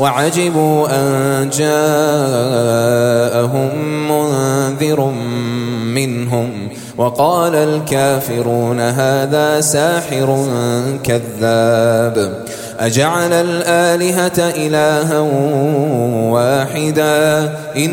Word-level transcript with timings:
وعجبوا 0.00 0.88
أن 0.90 1.50
جاءهم 1.50 2.90
منذر 4.08 5.00
منهم 5.94 6.68
وقال 6.96 7.54
الكافرون 7.54 8.80
هذا 8.80 9.60
ساحر 9.60 10.46
كذاب 11.04 12.44
أجعل 12.80 13.32
الآلهة 13.32 14.38
إلها 14.38 15.18
واحدا 16.30 17.52
إن 17.76 17.92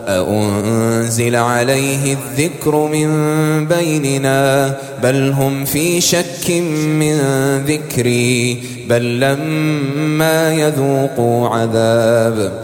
أأنزل 0.19 1.35
عليه 1.35 2.13
الذكر 2.13 2.75
من 2.75 3.07
بيننا 3.67 4.77
بل 5.03 5.31
هم 5.31 5.65
في 5.65 6.01
شك 6.01 6.51
من 6.99 7.17
ذكري 7.67 8.63
بل 8.89 9.19
لما 9.19 10.53
يذوقوا 10.53 11.49
عذاب 11.49 12.63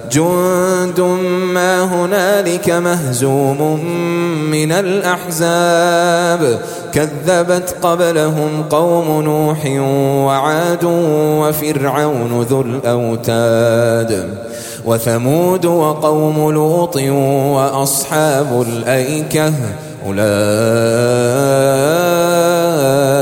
جند 0.11 0.99
ما 1.53 1.83
هنالك 1.83 2.69
مهزوم 2.69 3.85
من 4.51 4.71
الأحزاب. 4.71 6.59
كذبت 6.93 7.75
قبلهم 7.81 8.63
قوم 8.69 9.21
نوح 9.21 9.65
وعاد 10.25 10.83
وفرعون 11.41 12.41
ذو 12.41 12.61
الأوتاد. 12.61 14.29
وثمود 14.85 15.65
وقوم 15.65 16.51
لوط 16.51 16.97
وأصحاب 17.55 18.65
الأيكة. 18.67 19.53
أولئك 20.07 22.40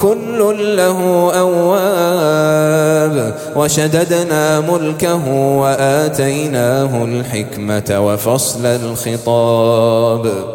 كل 0.00 0.76
له 0.76 1.30
أواب 1.38 3.34
وشددنا 3.56 4.60
ملكه 4.60 5.28
وآتيناه 5.32 7.04
الحكمة 7.04 8.00
وفصل 8.06 8.66
الخطاب 8.66 10.54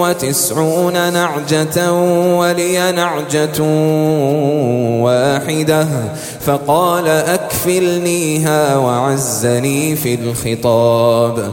وتسعون 0.00 1.12
نعجة 1.12 1.92
ولي 2.38 2.92
نعجة 2.92 3.62
واحدة 5.02 5.86
فقال 6.40 7.08
أكفلنيها 7.08 8.76
وعزني 8.76 9.96
في 9.96 10.14
الخطاب 10.14 11.52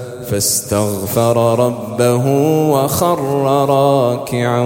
فاستغفر 0.31 1.59
ربه 1.59 2.25
وخر 2.71 3.19
راكعا 3.69 4.61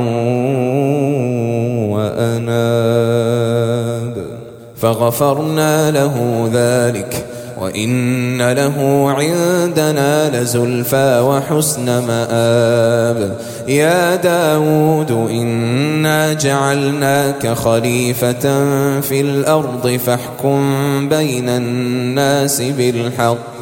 وأناب. 1.89 3.65
فغفرنا 4.77 5.91
له 5.91 6.49
ذلك 6.53 7.25
وإن 7.61 8.51
له 8.51 9.05
عندنا 9.11 10.41
لزلفى 10.41 11.19
وحسن 11.19 11.85
مآب. 11.85 13.37
يا 13.67 14.15
داود 14.15 15.11
إنا 15.11 16.33
جعلناك 16.33 17.47
خليفة 17.47 18.65
في 19.01 19.21
الأرض 19.21 19.99
فاحكم 20.05 20.59
بين 21.09 21.49
الناس 21.49 22.61
بالحق. 22.61 23.54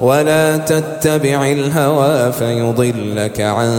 ولا 0.00 0.56
تتبع 0.56 1.52
الهوى 1.52 2.32
فيضلك 2.32 3.40
عن 3.40 3.70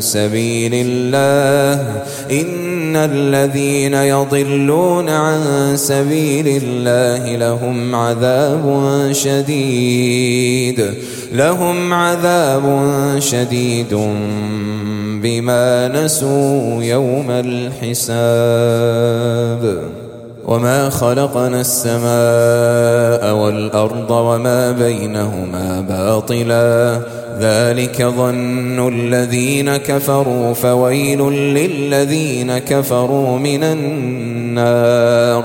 سبيل 0.00 0.70
الله. 0.74 2.02
إن 2.30 2.96
الذين 2.96 3.94
يضلون 3.94 5.08
عن 5.08 5.72
سبيل 5.76 6.62
الله 6.62 7.36
لهم 7.36 7.94
عذاب 7.94 9.08
شديد. 9.12 10.94
لهم 11.32 11.94
عذاب 11.94 12.90
شديد 13.18 13.94
بما 15.22 15.88
نسوا 16.04 16.82
يوم 16.82 17.30
الحساب. 17.30 18.50
وما 20.46 20.90
خلقنا 20.90 21.60
السماء 21.60 23.34
والأرض 23.34 24.10
وما 24.10 24.72
بينهما 24.72 25.84
باطلا 25.88 27.00
ذلك 27.40 28.02
ظن 28.02 28.88
الذين 28.88 29.76
كفروا 29.76 30.54
فويل 30.54 31.20
للذين 31.32 32.58
كفروا 32.58 33.38
من 33.38 33.64
النار 33.64 35.44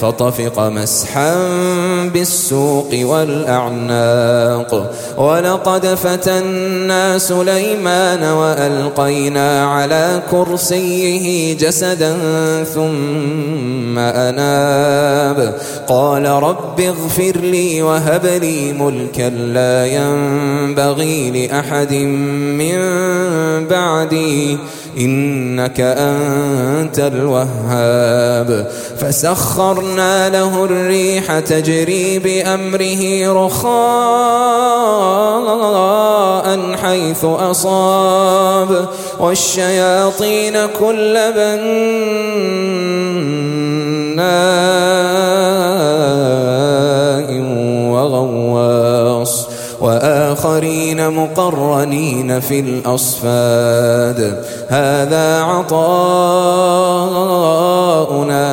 فطفق 0.00 0.58
مسحا 0.58 1.34
بالسوق 2.14 2.90
والأعناق. 3.02 4.94
ولقد 5.16 5.86
فتنا 5.86 7.18
سليمان 7.18 8.24
وألقينا 8.24 9.64
على 9.66 10.22
كرسيه 10.30 11.56
جسدا 11.56 12.16
ثم 12.64 13.98
أناب. 13.98 15.54
قال 15.88 16.26
رب 16.26 16.80
اغفر 16.80 17.36
لي 17.40 17.82
وهب 17.82 18.26
لي 18.26 18.72
ملكا 18.72 19.28
لا 19.28 19.86
ينبغي 19.86 21.30
لأحد 21.30 21.92
من 22.60 22.78
بعدي. 23.66 24.58
إنك 25.00 25.80
أنت 25.80 26.98
الوهاب. 26.98 28.70
فسخرنا 28.98 30.28
له 30.28 30.64
الريح 30.64 31.38
تجري 31.38 32.18
بأمره 32.18 33.32
رخاء 33.46 33.70
حيث 36.82 37.24
أصاب. 37.24 38.88
والشياطين 39.20 40.66
كل 40.80 41.18
بناء 41.36 41.70
وآخرين 50.44 51.10
مقرنين 51.10 52.40
في 52.40 52.60
الأصفاد. 52.60 54.44
هذا 54.68 55.40
عطاؤنا 55.42 55.78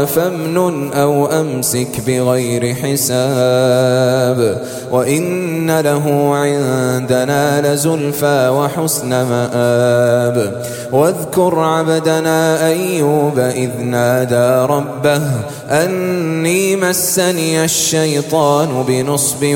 فامنن 0.05 0.93
أو 0.93 1.25
أمسك 1.25 2.01
بغير 2.07 2.75
حساب. 2.75 4.61
وإن 4.91 5.79
له 5.79 6.35
عندنا 6.35 7.73
لزلفى 7.73 8.49
وحسن 8.49 9.09
مآب. 9.09 10.63
واذكر 10.91 11.59
عبدنا 11.59 12.67
أيوب 12.67 13.39
إذ 13.39 13.69
نادى 13.81 14.73
ربه 14.73 15.21
أني 15.69 16.75
مسني 16.75 17.63
الشيطان 17.63 18.83
بنصب 18.87 19.55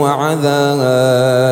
وعذاب. 0.00 1.51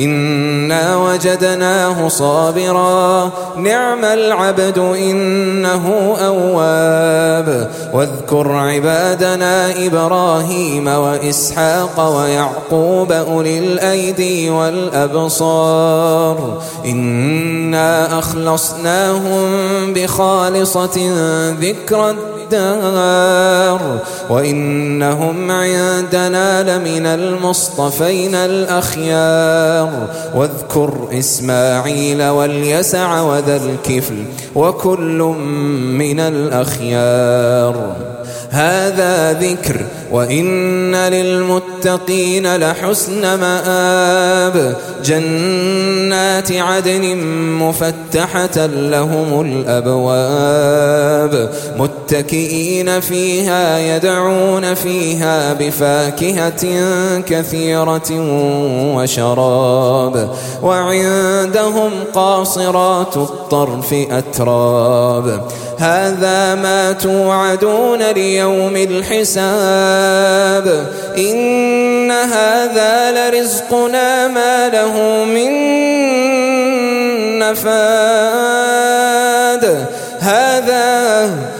إنا 0.00 0.96
وجدناه 0.96 2.08
صابرا. 2.08 3.30
نعم 3.56 4.04
العبد 4.04 4.78
إنه 4.78 6.16
أواب. 6.26 7.70
واذكر 7.92 8.52
عبادنا 8.52 9.86
إبراهيم 9.86 10.86
وإسحاق 10.86 12.16
ويعقوب 12.16 13.12
أولي 13.12 13.58
الأيدي 13.58 14.50
والأبصار. 14.50 16.62
إنا 16.86 18.18
أخلصناهم 18.18 19.48
بخالصة 19.92 21.12
ذكرى 21.60 22.10
الدار. 22.10 23.80
وإنهم 24.30 25.50
عندنا 25.50 26.62
لمن 26.62 27.06
المصطفين 27.06 28.34
الأخيار. 28.34 29.89
واذكر 30.34 31.08
إسماعيل 31.12 32.22
واليسع 32.22 33.20
وذا 33.20 33.56
الكفل 33.56 34.24
وكل 34.54 35.18
من 35.98 36.20
الأخيار. 36.20 37.96
هذا 38.50 39.32
ذكر 39.32 39.80
وإن 40.12 40.94
للمتقين 40.94 42.56
لحسن 42.56 43.20
مآب. 43.20 44.76
جنات 45.04 46.52
عدن 46.52 47.16
مفتحة 47.58 48.66
لهم 48.66 49.40
الأبواب. 49.40 51.50
متكئين 51.78 53.00
فيها 53.00 53.78
يدعون 53.78 54.74
فيها 54.74 55.52
بفاكهة 55.52 56.80
كثيرة 57.20 58.10
وشراب. 58.96 60.30
وعندهم 60.62 61.90
قاصرات 62.14 63.16
الطرف 63.16 63.92
أتراب. 63.92 65.40
هذا 65.80 66.54
ما 66.54 66.92
توعدون 66.92 68.02
ليوم 68.02 68.76
الحساب. 68.76 69.26
إن 71.18 72.10
هذا 72.10 73.12
لرزقنا 73.12 74.28
ما 74.28 74.68
له 74.68 75.24
من 75.24 75.50
نفاد. 77.38 78.70
هذا 80.20 81.30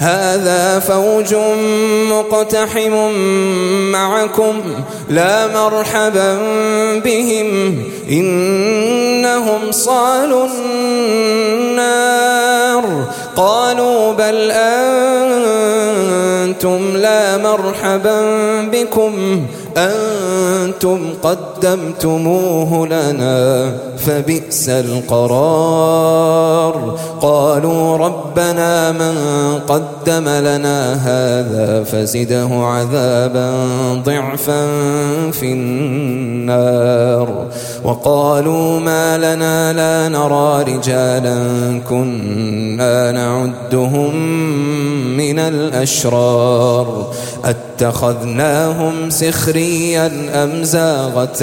هذا 0.00 0.78
فوج 0.78 1.34
مقتحم 2.10 3.12
معكم 3.92 4.60
لا 5.08 5.46
مرحبا 5.46 6.38
بهم 7.04 7.78
إنهم 8.10 9.72
صالوا 9.72 10.46
النار 11.66 12.84
قالوا 13.36 14.12
بل 14.12 14.50
أنتم 16.50 16.96
لا 16.96 17.36
مرحبا 17.36 18.20
بكم 18.72 19.46
أنتم 19.76 21.14
قدمتموه 21.60 22.86
لنا 22.86 23.72
فبئس 23.96 24.68
القرار. 24.68 26.30
قالوا 27.20 27.96
ربنا 27.96 28.92
من 28.92 29.14
قدم 29.68 30.28
لنا 30.28 30.94
هذا 30.94 31.84
فزده 31.84 32.48
عذابا 32.52 33.50
ضعفا 34.04 34.66
في 35.30 35.52
النار. 35.52 37.46
وقالوا 37.84 38.80
ما 38.80 39.18
لنا 39.18 39.72
لا 39.72 40.08
نرى 40.08 40.62
رجالا 40.74 41.38
كنا 41.88 43.12
نعدهم 43.12 44.16
من 45.16 45.38
الأشرار. 45.38 47.06
أتخذناهم 47.44 49.10
سخريا 49.10 50.12
أم 50.34 50.64
زاغت 50.64 51.42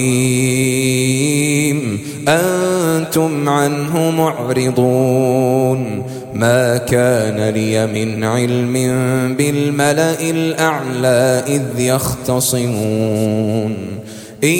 أنتم 2.27 3.49
عنه 3.49 4.11
معرضون. 4.11 6.03
ما 6.33 6.77
كان 6.77 7.49
لي 7.49 7.87
من 7.87 8.23
علم 8.23 8.73
بالملأ 9.37 10.29
الأعلى 10.29 11.43
إذ 11.47 11.63
يختصمون. 11.77 13.75
إن 14.43 14.57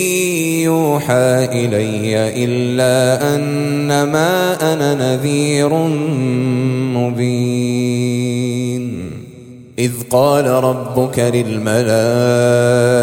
يوحى 0.63 1.47
إلي 1.51 2.45
إلا 2.45 3.35
أنما 3.35 4.57
أنا 4.73 4.95
نذير 4.95 5.73
مبين. 6.93 8.03
إذ 9.79 9.91
قال 10.09 10.45
ربك 10.45 11.19
للملائكة 11.19 13.02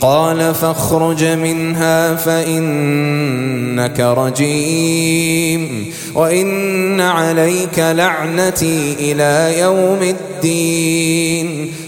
قال 0.00 0.54
فاخرج 0.54 1.24
منها 1.24 2.14
فإنك 2.14 4.00
رجيم 4.00 5.86
وإن 6.14 7.00
عليك 7.00 7.78
لعنتي 7.78 8.96
إلى 8.98 9.60
يوم 9.60 9.98
الدين 10.02 11.72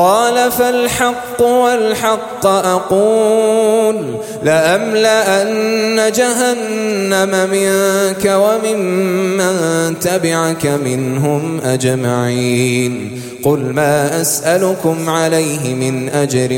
قال 0.00 0.52
فالحق 0.52 1.42
والحق 1.42 2.46
أقول 2.46 3.96
لأملأن 4.42 6.12
جهنم 6.12 7.50
منك 7.50 8.24
وممن 8.24 9.94
تبعك 10.00 10.66
منهم 10.66 11.60
أجمعين 11.60 13.20
قل 13.42 13.58
ما 13.58 14.20
أسألكم 14.20 15.10
عليه 15.10 15.74
من 15.74 16.08
أجر 16.08 16.48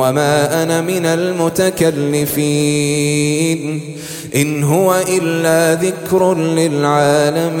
وما 0.00 0.62
أنا 0.62 0.80
من 0.80 1.06
المتكلفين 1.06 2.30
إن 4.36 4.64
هو 4.64 4.96
إلا 5.08 5.74
ذكر 5.82 6.34
للعالمين 6.34 7.60